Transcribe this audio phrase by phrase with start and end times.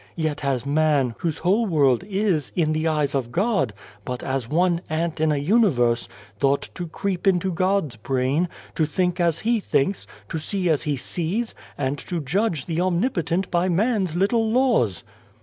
[0.15, 3.71] Yet has man, whose whole world is, in the eyes of God,
[4.03, 8.87] but as one ant in a uni verse, thought to creep into God's brain, to
[8.87, 13.69] think as He thinks, to see as He sees, and to judge the Omnipotent by
[13.69, 15.03] man's little laws.